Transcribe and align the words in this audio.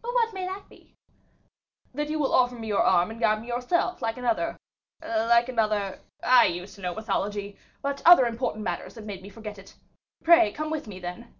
"What 0.00 0.32
may 0.32 0.46
that 0.46 0.68
be?" 0.68 0.94
"That 1.92 2.08
you 2.08 2.20
will 2.20 2.32
offer 2.32 2.54
me 2.54 2.68
your 2.68 2.84
arm 2.84 3.10
and 3.10 3.18
guide 3.18 3.40
me 3.42 3.48
yourself, 3.48 4.00
like 4.00 4.16
another 4.16 4.56
like 5.02 5.48
another 5.48 6.02
I 6.22 6.44
used 6.44 6.76
to 6.76 6.80
know 6.82 6.94
mythology, 6.94 7.58
but 7.82 8.00
other 8.06 8.26
important 8.26 8.62
matters 8.62 8.94
have 8.94 9.06
made 9.06 9.22
me 9.22 9.28
forget 9.28 9.58
it; 9.58 9.74
pray 10.22 10.52
come 10.52 10.70
with 10.70 10.86
me, 10.86 11.00
then?" 11.00 11.34